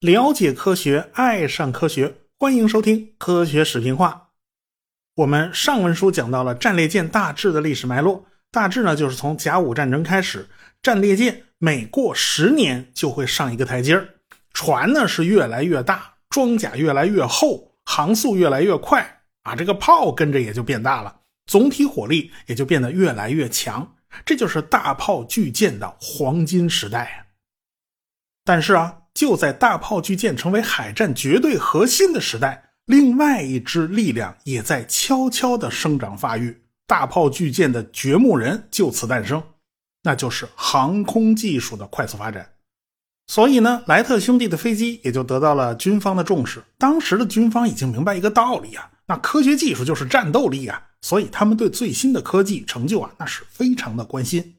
[0.00, 4.28] 了解科学，爱上科学，欢迎收听《科学史评话》。
[5.14, 10.48] 我们上文书讲到了战列舰大致的历史脉络，大致呢就是从甲午战争开始，
[10.82, 14.08] 战列舰每过十年就会上一个台阶儿，
[14.52, 23.94] 船呢是越来越大，装甲越来越厚，航速越来越快啊，这个炮跟着也就变大了，总体火力也就变得越来越强，
[24.24, 27.26] 这就是大炮巨舰的黄金时代。
[28.44, 28.98] 但是啊。
[29.14, 36.62] 就在大炮巨舰成为海战绝对核心的时代，另外一支力量也在悄悄的生长发育。
[36.86, 39.42] 大炮巨舰的掘墓人就此诞生，
[40.04, 42.54] 那就是航空技术的快速发展。
[43.26, 46.64] 所以呢，莱特兄弟的飞机也就得到了军方的重视。
[46.78, 54.54] 当时的军方已经明白一个道理啊，那科学技术就是战斗力啊，所以他们对最新的科技成就啊，那是非常的关心。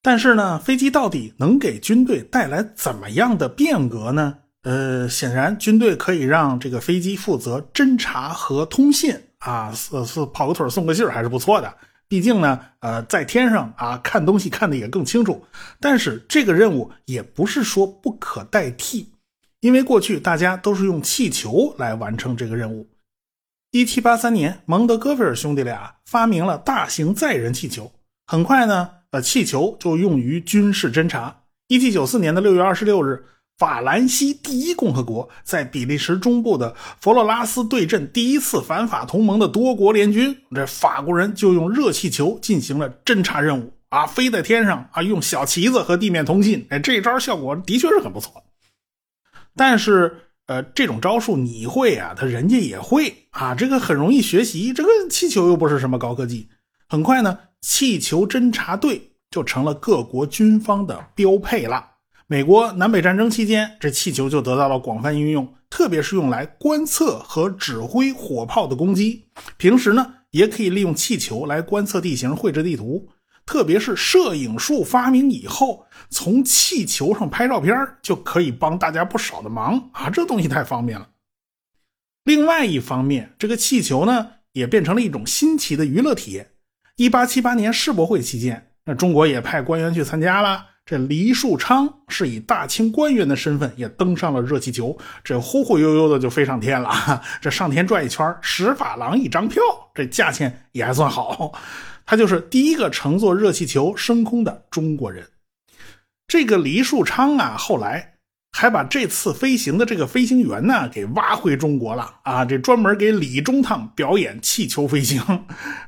[0.00, 4.38] 但是呢，飞机到底能给军队带来怎么样的变革呢？
[4.62, 11.70] 呃，显然军队可以让这个飞机负责侦察和通信啊，是是跑个腿送个信还是不错的。
[12.08, 15.44] 毕竟呢，呃，在天上啊看东西看的也更清楚。
[15.78, 19.12] 但是这个任务也不是说不可代替，
[19.60, 22.88] 因为过去大家都是用气球来完成这个任务。
[23.76, 27.92] 一七八三年，蒙德戈菲尔兄弟俩发明了大型载人气球，
[28.26, 28.88] 很快呢。
[29.10, 31.42] 呃，气球就用于军事侦察。
[31.68, 33.26] 一七九四年的六月二十六日，
[33.58, 46.66] 法兰西第一共和国在比利时中部的佛罗拉斯对阵第一次反法同盟的多国联军，这法国人就用热气球进行了侦察任务啊，飞在天上啊，用小旗子和地面通信。
[46.70, 48.42] 哎，这招效果的确是很不错。
[49.54, 54.72] 但是，呃，这种招数你会啊，他人家也会啊，这个很容易学习。
[54.72, 56.48] 这个气球又不是什么高科技，
[56.88, 57.38] 很快呢。
[57.60, 61.84] 气球侦察队就成了各国军方的标配了。
[62.28, 69.24] 美国南北战争期间，这气球就得到了广泛应用，特别是用来观测和指挥火炮的攻击。
[69.56, 73.08] 平时呢，也可以利用气球来观测地形、绘制地图。
[73.46, 80.10] 特别是摄影术发明以后，从气球上拍照片就可以帮大家不少的忙啊！
[80.10, 81.08] 这东西太方便了。
[82.24, 86.50] 另外一方面，这个气球呢，也变成了一种新奇的娱乐体验。
[86.96, 90.66] 一八七八年世博会期间，那中国也派官员去参加了。
[90.84, 97.22] 这黎树昌是以大清官员的身份也登上了热气球，这忽忽悠悠的就飞上天了。
[97.40, 99.62] 这上天转一圈，十法郎一张票，
[99.94, 101.52] 这价钱也还算好。
[102.06, 105.28] 他就是第一个乘坐热气球升空的中国人。
[106.26, 108.14] 这个黎树昌啊，后来。
[108.52, 112.42] 还把这次飞行的这个飞行员呢给挖回中国了啊！
[112.42, 115.22] 这专门给李中堂表演气球飞行。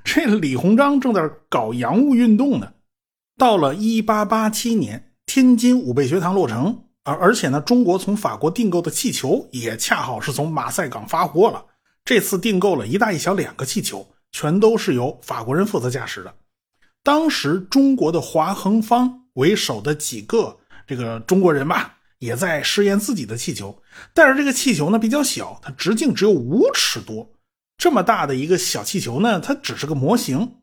[0.04, 2.74] 这李鸿章正在搞洋务运动呢。
[3.38, 11.64] 到了一八八七年，天津武备学堂落成，而而且呢，中国从法国订购的气球也恰好是从马赛港发货了。
[12.04, 16.34] 这次订购了一大一小两个气球，全都是由法国人负责驾驶的。
[17.02, 21.94] 当时中国的华恒方为首的几个这个中国人吧。
[22.18, 23.80] 也在试验自己的气球，
[24.12, 27.30] 但是这个气球呢比较小，它直径只有五尺多。
[27.76, 30.56] 这么大的一个小气球呢，它只是个模型。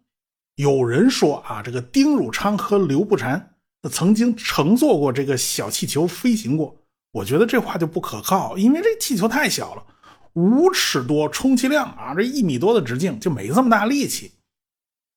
[0.56, 3.42] 有人说啊，这个丁汝昌和刘步蟾
[3.90, 6.76] 曾经乘坐过这个小气球飞行过。
[7.14, 9.86] 我觉得这话就不可靠，因为这气球太小了，
[10.36, 14.32] 五尺多，充其量啊，这一米多的直径就没这么大力气。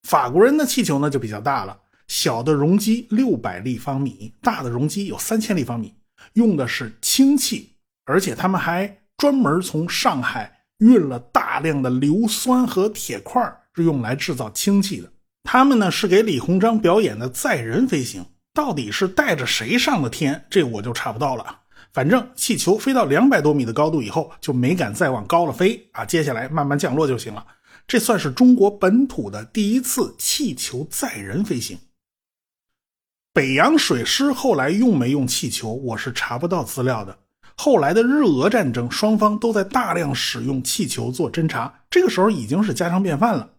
[0.08, 5.92] 法国人的气球呢就比较大了，小的容积六百立方米，大的容积有三千立方米。
[6.34, 7.70] 用的是氢气，
[8.04, 13.42] 而且他们还专门从上海运了大量的硫酸和铁块，
[13.74, 15.12] 是用来制造氢气的。
[15.42, 18.24] 他们呢是给李鸿章表演的载人飞行，
[18.54, 21.60] 到底是带着谁上的天，这我就查不到了。
[21.92, 27.44] 反正气球飞到两百多米的高度以后，就没敢再往高了飞啊，接下来慢慢降落就行了。
[27.86, 31.78] 这算是中国本土的第一次气球载人飞行。
[33.32, 37.18] 北洋水师后来用没用气球，我是查不到资料的。
[37.56, 43.50] 后来的日俄战争，双方都在大量使用气球做侦察，这个时候已经是家常便饭了。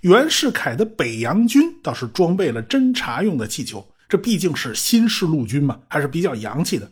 [0.00, 6.90] 袁世凯的北洋军倒是装备了侦察用的气球，这毕竟是新式陆军嘛，还是比较洋气的。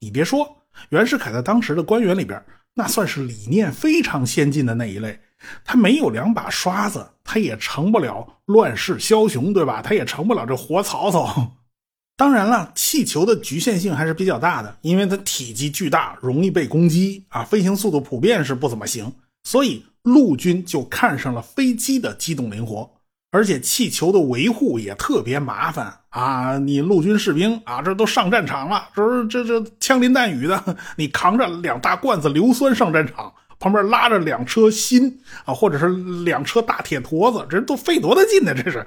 [0.00, 0.56] 你别说，
[0.88, 2.42] 袁世凯在当时的官员里边，
[2.74, 5.20] 那算是理念非常先进的那一类。
[5.64, 9.80] 他没有两把刷子，他也成不了乱世枭雄，对吧？
[9.82, 11.56] 他也成不了这活曹操。
[12.16, 19.10] 当然了，气球的局限性还是比较大的，因为它体积巨大，容易被攻击啊，飞行速度普遍是不怎么行，
[19.44, 22.90] 所以陆军就看上了飞机的机动灵活。
[23.32, 26.58] 而且气球的维护也特别麻烦啊！
[26.58, 35.88] 你陆军士兵啊，这都上战场了，这这这枪林弹雨的， 你扛着两大罐子硫酸上战场，旁边拉着两车锌啊，或者是
[36.24, 38.52] 两车大铁坨子，这都费多大劲呢？
[38.52, 38.84] 这是，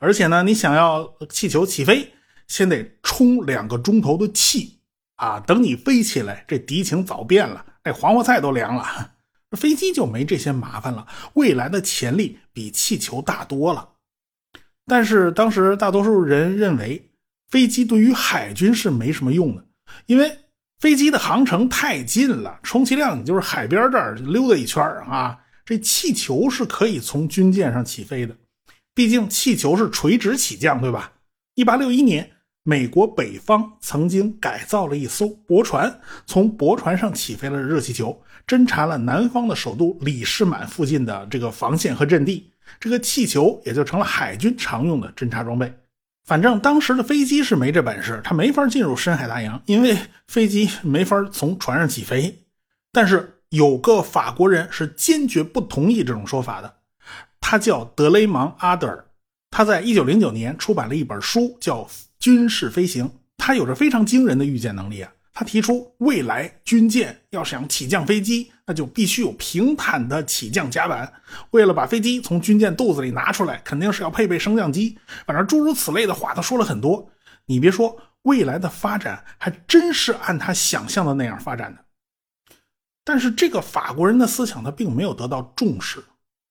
[0.00, 2.12] 而且呢，你想要气球起飞，
[2.48, 4.80] 先得充两个钟头的气
[5.14, 9.12] 啊，等你飞起来，这敌情早变了，这黄花菜都凉了。
[9.52, 13.90] 飞机就没这些麻烦了，未来的潜力比气球大多了。
[14.86, 17.10] 但是当时大多数人认为，
[17.48, 19.64] 飞机对于海军是没什么用的，
[20.06, 20.38] 因为
[20.78, 25.38] 飞机的航程太近了，充其量你就是海边这儿溜达一圈啊。
[25.64, 28.36] 这气球是可以从军舰上起飞的，
[28.94, 31.12] 毕竟气球是垂直起降，对吧？
[31.54, 32.32] 一八六一年。
[32.68, 42.50] 美国北方曾经改造了一艘驳船，从驳船上起飞了热气球，侦察了南方的首都李士满附近的这个防线和阵地。
[42.80, 45.72] 这个气球也就成了海军常用的侦察装备。
[46.24, 49.96] 反正当时的飞机是没这本事，它没法进入深海大洋，因为
[50.26, 52.42] 飞机没法从船上起飞。
[52.92, 56.74] 但是有个法国人是坚决不同意这种说法的，
[57.40, 59.06] 他叫德雷芒·阿德尔，
[59.50, 61.88] 他在一九零九年出版了一本书，叫。
[62.18, 65.12] 军事飞行，他有着非常惊人的预见能力啊！
[65.38, 71.12] 他提出，未来军舰要想起降飞机，那就必须有平坦的起降甲板。
[71.50, 74.96] 为了把飞机从军舰肚子里拿出来，肯定是要配备升降机。
[75.26, 77.10] 反正诸如此类的话，他说了很多。
[77.44, 81.84] 你别说，未来的发展还真是按他想象的那样发展的。
[83.04, 86.02] 但是这个法国人的思想，他并没有得到重视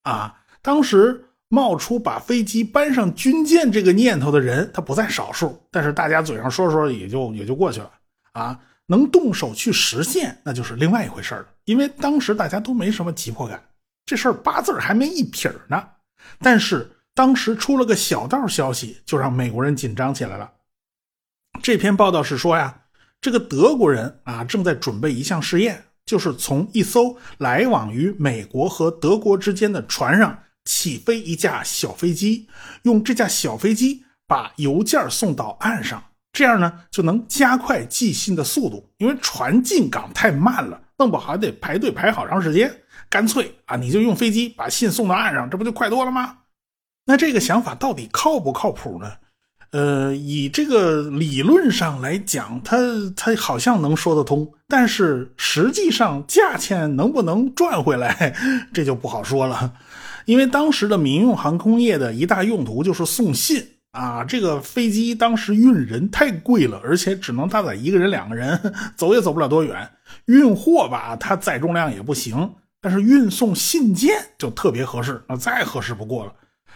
[0.03, 0.41] 啊！
[0.61, 1.25] 当时。
[1.47, 5.61] 冒出把飞机搬上军舰这个念头的人，他不在少数。
[5.69, 7.91] 但是大家嘴上说说也就也就过去了
[8.33, 8.59] 啊。
[8.87, 11.45] 能动手去实现，那就是另外一回事了。
[11.65, 13.63] 因为当时大家都没什么急迫感，
[14.05, 15.83] 这事儿八字还没一撇儿呢。
[16.39, 20.51] 但是当时出了个小道消息，就让美国人紧张起来了。
[21.61, 22.81] 这篇报道是说呀，
[23.21, 30.39] 这个德国人啊正在准备一项试验，就是从一艘来往于美国和德国之间的船上。
[30.67, 32.47] 起飞一架小飞机，
[32.81, 36.03] 用这架小飞机把邮件送到岸上，
[36.35, 38.87] 这样呢就能加快寄信的速度。
[38.97, 42.71] 因为船进港太慢了，弄不好得排队排好长时间。
[43.09, 46.39] 干脆啊，你就用飞机把信送到岸上，这不就快多了吗？
[47.05, 49.11] 那这个想法到底靠不靠谱呢？
[49.71, 52.77] 呃，以这个理论上来讲，它
[53.15, 58.35] 它好像能说得通，但是实际上价钱能不能赚回来，
[58.73, 59.73] 这就不好说了。
[60.25, 63.63] 因为当时的民用航空业的一大用途就是送信
[63.95, 68.59] 啊，这个飞机当时运人太贵了，而且只能搭载一个人、两个人，
[68.95, 69.89] 走也走不了多远。
[70.25, 76.33] 运货吧，它载重量也不行，但是运送信件就特别合适，那再合适不过了。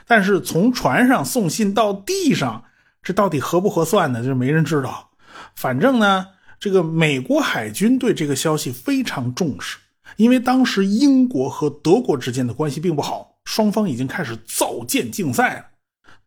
[0.08, 2.64] 但是从船上送信到地上，
[3.04, 4.24] 这到底合不合算呢？
[4.24, 5.12] 就没人知道。
[5.56, 6.26] 反正呢，
[6.60, 9.78] 这个美国海军对这个消息非常重视，
[10.16, 13.36] 因为当时英国和德国之间的关系并不好。
[13.46, 15.66] 双方已经开始造舰竞赛了。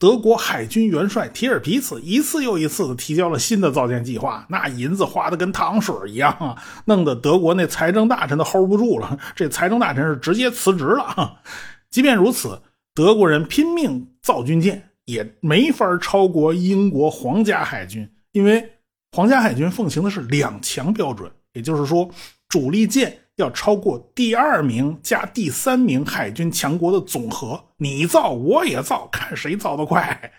[0.02, 9.16] 德国海军元帅提尔皮茨一次又一次的提交了新的造舰计划，那银子花的跟糖水一样啊，弄得德国那财政大臣都 hold 不住了。
[9.36, 11.38] 这财政大臣是直接辞职了。
[11.88, 12.60] 即便如此，
[12.92, 18.72] 德国人拼命造军舰，也没法超过英国皇家海军，因为
[19.12, 22.10] 皇家海军奉行的是两强标准，也就是说，
[22.48, 23.16] 主力舰。
[23.36, 30.32] 要超过第二名加第三名海军强国的总和，你造我也造，看谁造得快。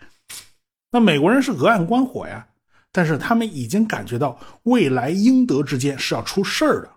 [0.91, 2.47] 那美国人是隔岸观火呀，
[2.91, 6.89] 但是他们已经感觉到未来英德之间是要出事儿的。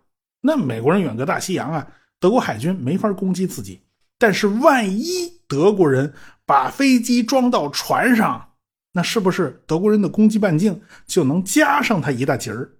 [0.42, 1.86] 那美国人远隔大西洋啊，
[2.20, 3.80] 德国海军没法攻击自己。
[4.18, 6.12] 但是万一德国人
[6.44, 8.50] 把飞机装到船上，
[8.92, 12.70] 那是不是德国人的攻击半径就能加上他一大截儿？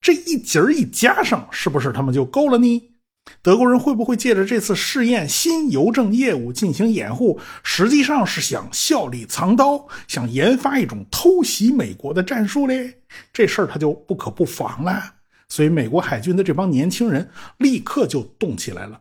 [0.00, 2.90] 这一节儿一加上，是不是他们就够了呢？
[3.42, 7.40] 德国人会不会借着这次试验新邮政业务进行掩护？
[7.64, 12.98] 实际上是想笑里藏刀，想研发一种偷袭美国的战术嘞？
[13.32, 15.14] 这事儿他就不可不防了。
[15.48, 19.00] 所以，美国海军的这帮年轻人立刻就动起来了。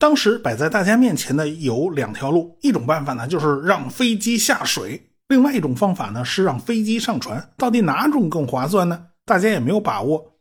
[0.00, 7.50] 当时摆在大家面前的有两条路：一种办法呢，就是让飞机下水；另外一种方法呢，是让飞机上船。
[7.56, 9.06] 到底哪种更划算呢？
[9.24, 10.38] 大家也没有把握。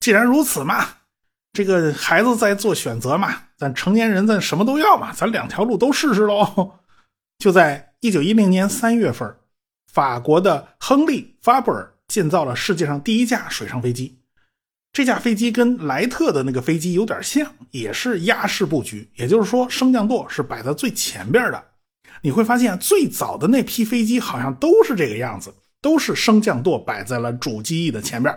[0.00, 0.86] 既然如此嘛，
[1.52, 6.78] 这个孩子在做选择嘛，咱成年人咱什么都要嘛，咱两条路都试试喽。
[7.38, 9.36] 就在一九一零年三月份，
[9.92, 14.18] 法国的亨利·法布尔建造了世界上第一架水上飞机。
[14.92, 21.64] 这架飞机跟莱特的那个飞机有点像，也是压式布局，也就是说升降舵是摆在最前边的。
[22.22, 28.36] 你会发现最早的那批飞机好像都是这个样子，都是升降舵摆在了主机翼的前边，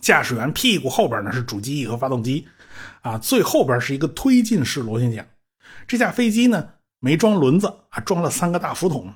[0.00, 2.46] 驾驶员屁股后边呢是主机翼和发动机，
[3.02, 5.26] 啊，最后边是一个推进式螺旋桨。
[5.86, 6.68] 这架飞机呢
[6.98, 9.12] 没装轮子啊，装了三个大浮筒。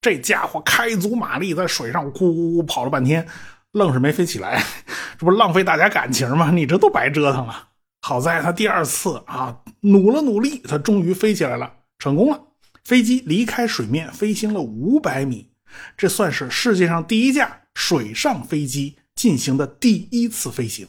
[0.00, 3.26] 这家伙开足马力在水上咕咕咕跑了半天，
[3.72, 4.62] 愣是没飞起来，
[5.18, 6.50] 这不浪费大家感情吗？
[6.52, 7.70] 你这都白折腾了。
[8.02, 12.40] 好在他第二次啊努了努力，他终于飞起来了，成功了。
[12.84, 15.50] 飞机离开水面飞行了五百米，
[15.96, 20.88] 这算是世界上第一架水上飞机进行的第一次飞行。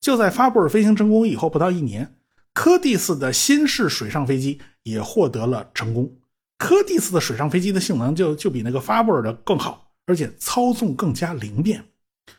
[0.00, 2.14] 就在发布尔飞行成功以后不到一年，
[2.52, 6.14] 柯蒂斯的新式水上飞机也获得了成功。
[6.58, 11.84] 柯蒂斯的水上飞机的性能就就比那个发布尔的更好，而且操纵更加灵便，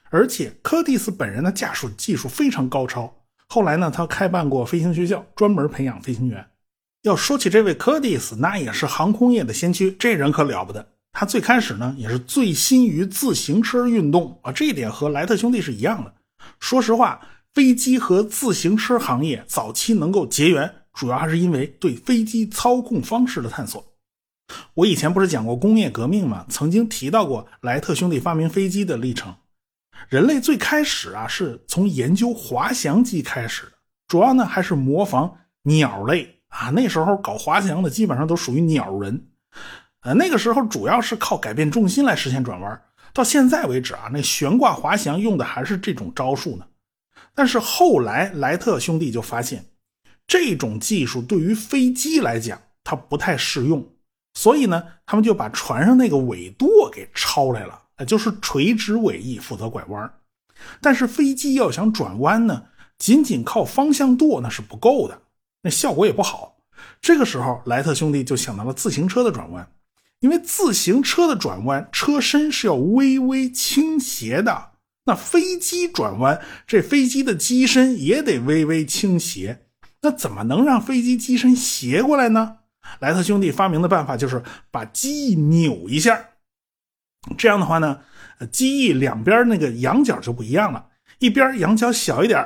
[0.10, 3.14] 而且柯蒂斯本人的驾驶技术非常高超。
[3.48, 6.48] 后来呢，他开办过飞行学校，专门培养飞行员。
[7.02, 10.95] 要说起这位柯蒂斯，那也是航空业的先驱，这人可了不得。
[11.18, 16.14] 他最开始呢，也是醉心于自行车运动啊，这一点和莱特兄弟是一样的。
[16.60, 23.82] 说实话，飞机和自行车行业早期能够结缘，主要还是因为对飞机操控方式的探索。
[24.74, 26.46] 我以前不是讲过工业革命吗？
[26.50, 29.34] 曾经提到过莱特兄弟发明飞机的历程。
[30.10, 33.72] 人类最开始啊，是从研究滑翔机开始，
[34.10, 36.72] 主要呢还是模仿鸟类啊。
[36.72, 39.28] 那时候搞滑翔的基本上都属于鸟人，
[40.06, 42.80] 呃，那个时候主要是靠改变重心来实现转弯。
[43.12, 46.68] 到现在为止啊，那悬挂滑翔用的还是这种招数呢。
[47.34, 49.66] 但是后来莱特兄弟就发现，
[50.28, 53.84] 这种技术对于飞机来讲它不太适用。
[54.36, 60.14] 所以呢，他们就把船上那个尾舵给抄来了，就是垂直尾翼负责拐弯。
[60.80, 62.66] 但是飞机要想转弯呢，
[63.00, 65.20] 仅仅靠方向舵那是不够的，
[65.64, 66.58] 那效果也不好。
[67.02, 69.68] 这个时候，莱特兄弟就想到了自行车的转弯，
[70.26, 74.72] 因为自行车的转弯车身是要微微倾斜的，
[75.06, 79.68] 那飞机转弯这飞机的机身也得微微倾斜，
[80.02, 82.58] 那怎么能让飞机机身斜过来呢？
[83.02, 84.42] 莱特兄弟发明的办法就是
[84.72, 86.30] 把机翼扭一下，
[87.38, 88.02] 这样的话呢，
[88.52, 90.88] 机翼两边那个仰角就不一样了，
[91.20, 92.44] 一边仰角小一点，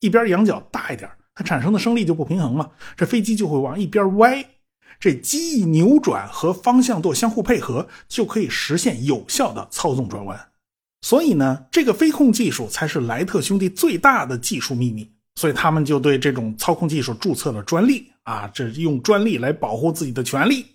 [0.00, 4.44] 一边仰角大一点，它产生的升力就不平衡嘛，这飞机就会往一边歪。
[4.98, 10.38] 这机翼扭转和方向舵相互配合，就可以实现有效的操纵转弯。
[11.02, 15.10] 所以呢，这个飞控技术才是莱特兄弟最大的技术秘密。
[15.36, 20.66] 所以他们就对这种操控技术注册了专利啊，这用专利来保护自己的权利。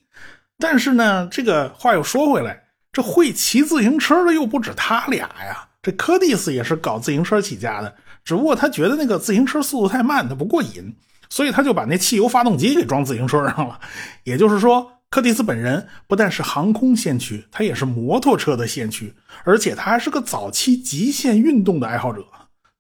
[0.58, 5.68] 但是呢，这个话又说回来，这会骑自行车的又不止他俩呀。
[5.82, 7.94] 这柯蒂斯也是搞自行车起家的，
[8.24, 10.96] 只不过他觉得那个自行车速度太慢，他不过瘾，
[11.34, 13.80] 所以他就把那汽油发动机给装自行车上了。
[14.24, 19.12] 也就是说，柯蒂斯本人不但是航空先驱，他也是摩托车的先驱，
[19.44, 22.24] 而且他还是个早期极限运动的爱好者。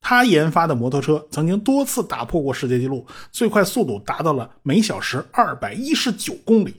[0.02, 6.76] 他研发的摩托车曾经多次打破过世界纪录，最快速度达到了每小时二百一十九公里，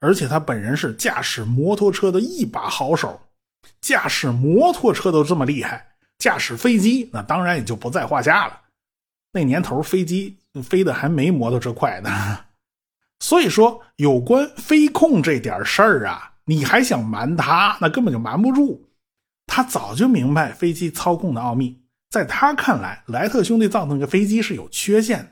[0.00, 3.20] 而且他本人是驾驶摩托车的一把好手。
[3.82, 8.60] 驾驶摩托车都这么厉害，驾驶飞机那当然也就不在话下了。
[9.34, 12.10] 那年头飞机飞的还没摩托车快呢，
[13.20, 18.88] 所以说有关飞控这点事儿啊，你还想瞒他，那根本就瞒不住。
[19.46, 21.82] 他早就明白飞机操控的奥秘。
[22.10, 25.30] 在他看来，莱特兄弟造的那个飞机是有缺陷的。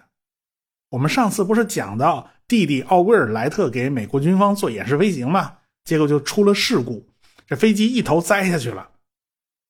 [0.90, 5.58] 我们上次不是讲到弟弟奥威尔·莱特给美国军方做演示飞行吗？
[5.84, 7.06] 结果就出了事故，
[7.46, 8.88] 这飞机一头栽下去了。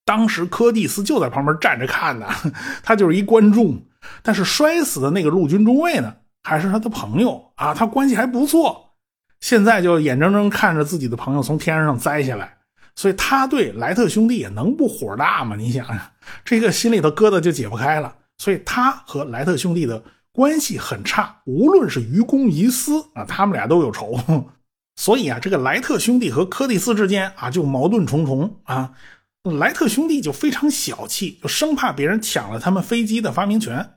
[0.04, 2.28] 当时柯蒂斯就在旁边站着看呢，
[2.83, 3.83] 他就是一观众。
[4.23, 8.95] 但是摔死的那个陆军中尉呢，还是他的朋友啊，他关系还不错。
[9.40, 12.59] 现在就眼睁睁看着自己的朋友从天上栽下来。
[12.97, 15.57] 所以他对莱特兄弟也能不火大吗？
[15.57, 15.99] 你想想，
[16.45, 18.14] 这个心里头疙瘩就解不开了。
[18.37, 20.02] 所以他和莱特兄弟的
[20.33, 24.19] 关系很差，无论是于公于私啊，他们俩都有仇。
[24.97, 28.93] 所以啊，这个莱特兄弟和柯蒂斯之间啊就矛盾重重啊。
[29.45, 33.88] 莱特兄弟就非常小气，就生怕别人抢了他们飞机的发明权。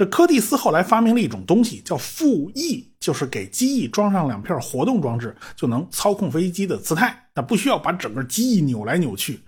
[0.00, 9.40] 这柯蒂斯后来发明了一种东西，叫副翼，就是给机翼装上两片活动装置，就能操控飞机的姿态，那不需要把整个机翼扭来扭去。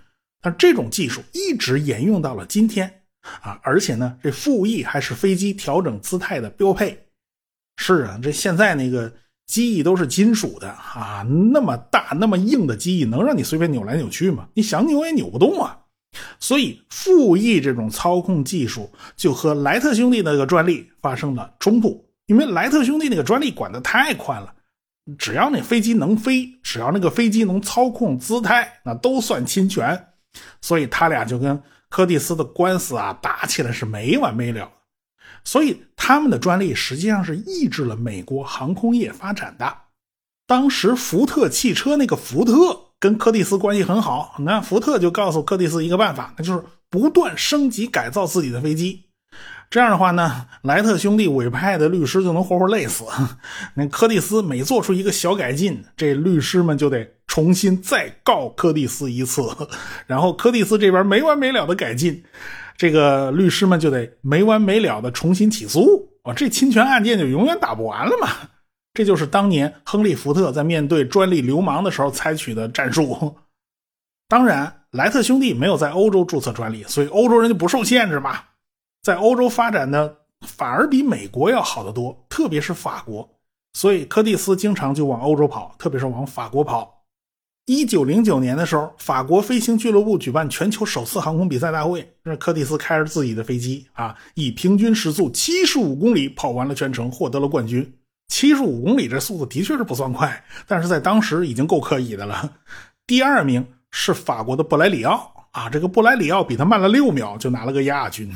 [0.42, 3.00] 但这种技术一直沿用到了今天
[3.40, 3.58] 啊！
[3.62, 7.02] 而且呢，这副翼还是飞机调整姿态的标配。
[7.78, 9.10] 是啊，这现在那个
[9.46, 14.46] 机翼都是金属的啊，那么大那么硬的机翼，能让你随便扭来扭去吗？
[14.52, 15.78] 你想扭也扭不动啊！
[16.38, 24.54] 所以，副翼这种操控技术就和莱特兄弟那个专利发生了冲突，因为莱特兄弟那个专利管得太宽了，
[25.18, 30.08] 只要那飞机能飞，只要那个飞机能操控姿态，那都算侵权。
[30.60, 34.70] 所以他俩就跟柯蒂斯的官司啊打起来是没完没了。
[35.44, 39.76] 所以他们的专利实际上是抑制了美国航空业发展的。
[40.46, 49.06] 当时福特汽车那个福特跟柯蒂斯关系很好，那福特就告诉柯蒂斯一个办法，那就是不断升级改造自己的飞机。
[49.68, 53.02] 这样的话呢，莱特兄弟委派的律师就能活活累死。
[53.74, 59.42] 那柯蒂斯每做出一个小改进，这律师们就得重新再告柯蒂斯一次，
[60.06, 62.22] 然后柯蒂斯这边没完没了的改进，
[62.76, 68.28] 这个律师们就得没完没了的重新起诉啊，这侵权案件就永远打不完了嘛。
[68.94, 73.36] 这就是当年亨利·福特在面对专利流氓的时候采取的战术。
[74.28, 78.38] 当然，莱特兄弟没有在欧洲注册专利，所以欧洲人就不受限制嘛。
[79.02, 83.28] 在欧洲发展的反而比美国要好得多，特别是法国，
[83.72, 87.04] 所以柯蒂斯经常就往欧洲跑，特别是往法国跑。
[87.66, 97.92] 一九零九年的时候，法国飞行俱乐部举办全球首次航空比赛大会，这柯蒂斯开着自己的飞机啊，以平均时速七十五公里跑完了全程，获得了冠军。
[98.32, 102.50] 七十五公里这速度的确是不算快，但是在当时已经够可以的了。
[103.06, 108.32] 第二名是法国的布莱里奥啊，这个布莱里奥比他慢了六秒，就拿了个亚军。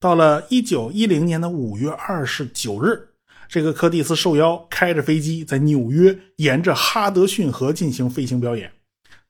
[0.00, 3.10] 到了一九一零年的五月二十九日，
[3.48, 8.68] 这个柯蒂斯受邀开着飞机在纽约沿着哈德逊河进行飞行表演。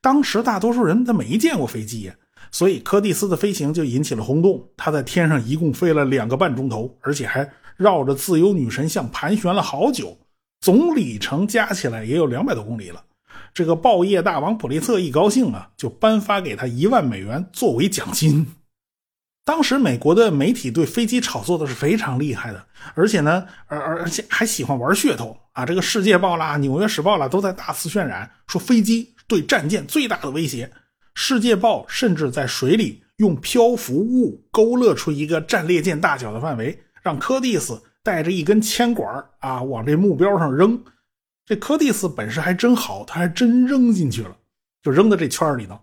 [0.01, 2.15] 当时大多数人他没见过飞机呀，
[2.49, 4.67] 所以柯蒂斯的飞行就引起了轰动。
[4.75, 7.47] 他在天上一共飞了两个半钟头，而且还
[7.79, 10.17] 绕着自由女神像盘旋了好久，
[10.59, 13.05] 总里程加起来也有两百多公里了。
[13.53, 18.45] 这个报业大王普利策一高兴啊，就颁发给他一万美元作为奖金。
[19.45, 25.65] 当时美国的媒体对飞机炒作的是非常厉害的，而且呢，而而且还喜欢玩噱头啊！
[25.65, 30.67] 这个《世界报》啦，《纽约时报》啦，都在大肆渲染，说飞机对战舰最大的威胁。
[31.15, 40.81] 《世界报》甚至在水里用漂浮物勾勒出一个战列舰大小的范围，让柯蒂斯带着一根铅管啊往这目标上扔。
[41.45, 44.35] 这柯蒂斯本事还真好，他还真扔进去了，
[44.83, 45.79] 就扔到这圈里头。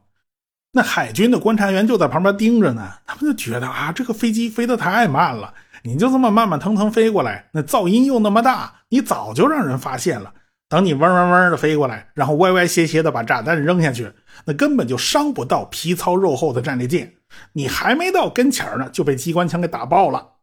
[0.72, 10.32] 那海军的观察员就在旁边盯着呢，他们就觉得啊，这个飞机飞得太慢了，你就这么慢慢腾腾飞过来，那噪音又那么大，你早就让人发现了。
[10.68, 14.12] 等你嗡嗡嗡的飞过来，然后歪歪斜斜的把炸弹扔下去，
[14.44, 17.14] 那根本就伤不到皮糙肉厚的战列舰，
[17.52, 20.35] 你还没到跟前呢，就被机关枪给打爆了。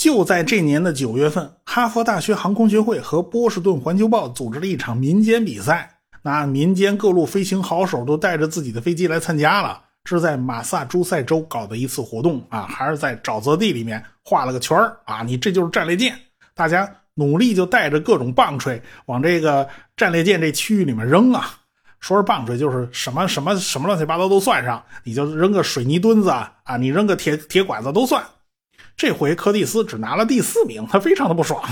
[0.00, 5.98] 就在这年的九月份，哈佛大学航空学会和波士顿环球报组织了一场民间比赛。
[6.22, 15.22] 那民间各路飞行好手都带着自己的飞机来参加了，这是在马萨诸塞州搞的一次活动啊，还是在沼泽地里面画了个圈啊？
[15.22, 16.18] 你这就是战列舰，
[16.54, 21.50] 大家努力就带着各种棒槌往这个战列舰这区域里面扔啊。
[22.00, 28.24] 说是棒槌，就是什么什么什么乱七八糟都算上，你就扔个水泥墩子啊，啊，你扔个铁铁管子都算。
[28.96, 31.62] 这回柯蒂斯只拿了第四名，他非常的不爽。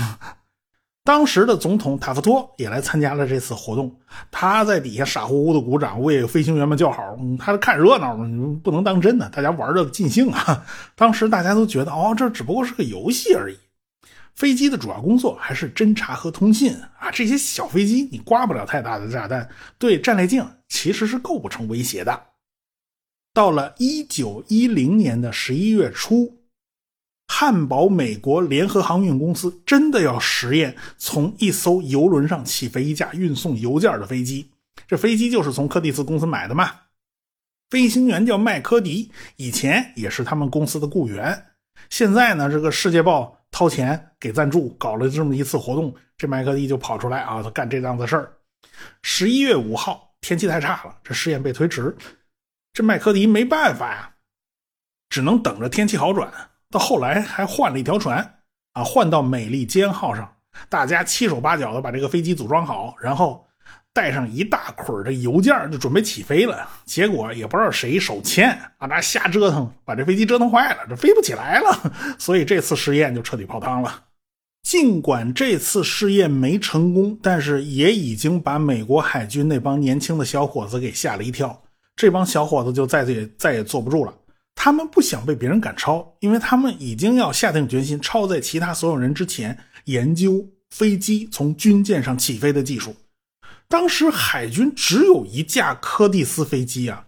[1.05, 7.17] 当时的总统塔夫托也来参加了这次活动，他在底下傻乎乎的鼓掌，为飞行员们叫好。
[7.39, 8.27] 他是看热闹嘛，
[8.63, 10.63] 不能当真的，大家玩的尽兴啊。
[10.95, 13.57] 当时大家都觉得，哦，这只不过是个游戏而已。
[14.35, 17.09] 飞机的主要工作还是侦察和通信啊。
[17.11, 22.21] 这些小飞机你刮不了太大的炸弹，对战列舰其实是构不成威胁的。
[23.33, 26.38] 到了一九一零年的十一月初。
[27.31, 34.49] 汉堡美国联合航运公司真的要实验从一艘游轮上起飞一架运送邮件的飞机，
[34.87, 36.71] 这飞机就是从柯蒂斯公司买的嘛。
[37.69, 41.45] 飞行员叫麦科迪，以前也是他们公司的雇员。
[41.91, 48.33] 现在呢，这个世界报掏钱给赞助，搞了这么一次活动，这麦科迪就跑出来啊，他干这档子事儿。
[49.03, 51.95] 十一月五号，天气太差了，这试验被推迟，
[52.73, 54.15] 这麦科迪没办法呀，
[55.09, 56.33] 只能等着天气好转。
[56.71, 58.17] 到后来还换了一条船，
[58.73, 60.31] 啊，换到美利坚号上，
[60.69, 63.43] 大家七手八脚的把这个飞机组装好，然后
[63.91, 66.69] 带上一大捆的邮件，就准备起飞了。
[66.85, 71.93] 结果也不知道谁手欠，啊，那瞎折腾，把这飞机折腾坏了，这飞不起来了。
[72.19, 74.03] 所以这次试验就彻底泡汤了。
[74.61, 81.59] 尽管这次试验没成功，但是也已经把美国海军那帮年轻的小伙子给吓了一跳。
[81.95, 84.13] 这帮小伙子就再也再也坐不住了。
[84.61, 92.93] 他们不想被别人赶超，因为他们已经要下定决心超在其他所有人之前，研究飞机从军舰上起飞的技术。
[93.69, 97.05] 当时海军只有一架柯蒂斯飞机啊，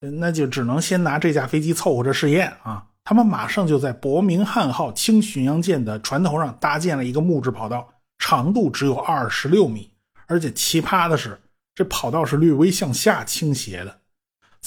[0.00, 2.86] 那就只能先拿这架飞机凑合着试验啊。
[3.04, 9.90] 他们马上就在伯明翰号轻巡洋舰的船头上搭建了一个木质跑道，长度只有二十六米，
[10.26, 11.38] 而且奇葩的是，
[11.74, 13.97] 这跑道是略微向下倾斜的。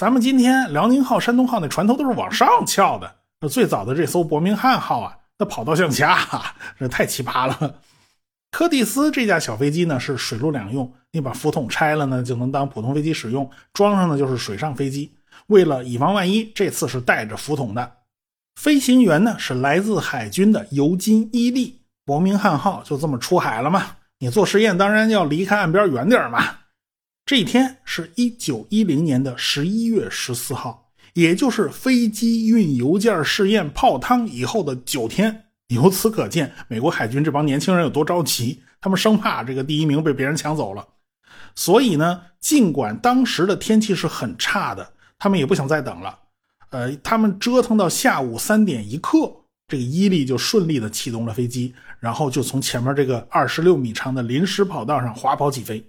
[0.02, 6.18] 咱们今天辽宁号、山东号那船头都是往上翘的，那最早的这艘伯明翰号啊，那跑道向下，
[6.80, 7.76] 这太奇葩了。
[8.50, 15.16] 柯蒂斯这架小飞机呢是水陆两用，你把浮筒拆了呢就能当普通飞机使用，装上呢就是水上飞机。
[15.46, 17.92] 为了以防万一，这次是带着浮筒的。
[18.60, 21.80] 飞行员呢是来自海军的尤金·伊利。
[22.08, 23.86] 伯明翰号就这么出海了嘛？
[24.18, 26.44] 你做实验当然要离开岸边远点嘛。
[27.26, 35.46] 这一天是一九一零年的十一月十四号，也就是飞机运邮件试验泡汤以后的九天。
[35.68, 40.86] 由此可见，美国海军这帮年轻人有多着急，他们生怕这个第一名被别人抢走了。
[41.56, 46.20] 所以呢，尽管当时的天气是很差的，他们也不想再等了。
[46.72, 49.32] 呃，他们折腾到下午三点一刻，
[49.70, 55.86] 这个伊利就顺利的启动了飞机，然后就从前面这个二十六米长的临时跑道上滑跑起飞。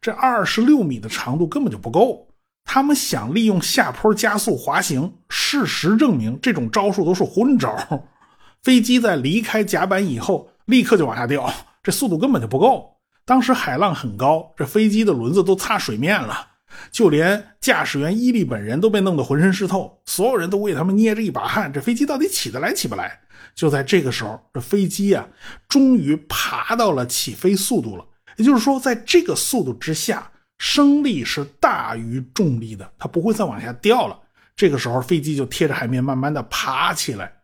[0.00, 2.28] 这二十六米的长度根本就不够，
[2.64, 5.12] 他们想利用下坡加速滑行。
[5.28, 7.76] 事实证明，这种招数都是昏招。
[8.62, 12.96] 飞机在离开甲板以后，立刻就往下掉，这速度根本就不够。
[13.24, 16.46] 当时海浪很高，这飞机的轮子都擦水面了，
[16.90, 21.72] 就连驾驶员伊利本人都被弄得浑身湿透，所有人都为他们捏着一把汗。
[21.72, 23.20] 这飞机到底起得来起不来？
[23.54, 25.26] 就在这个时候，这飞机啊，
[25.68, 28.04] 终于爬到了起飞速度了。
[28.38, 34.18] 也就是说，在这个速度之下，升力是大于重力的，它不会再往下掉了。
[34.56, 37.42] 这个时候，飞机就贴着海面慢慢的爬起来，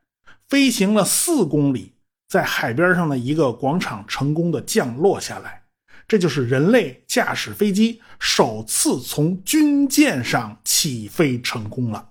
[0.48, 1.92] 飞行了四公里，
[2.28, 5.62] 在海边上的一个广场成功的降落下来。
[6.06, 12.10] 这就是人类驾驶飞机首次从军舰上起飞成功了。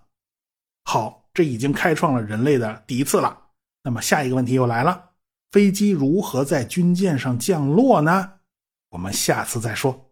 [0.86, 3.38] 好，这已经开创了人类的第一次了。
[3.84, 5.12] 那么下一个问题又来了：
[5.52, 8.32] 飞机如何在军舰上降落呢？
[8.94, 10.12] 我们下次再说。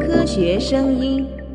[0.00, 1.47] 科学声音。